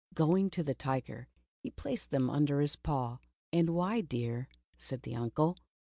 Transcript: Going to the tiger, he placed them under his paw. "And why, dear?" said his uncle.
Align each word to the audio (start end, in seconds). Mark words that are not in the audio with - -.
Going 0.15 0.49
to 0.49 0.63
the 0.63 0.73
tiger, 0.73 1.27
he 1.59 1.69
placed 1.69 2.09
them 2.09 2.27
under 2.27 2.59
his 2.59 2.75
paw. 2.75 3.19
"And 3.53 3.69
why, 3.69 4.01
dear?" 4.01 4.49
said 4.75 5.05
his 5.05 5.13
uncle. 5.13 5.57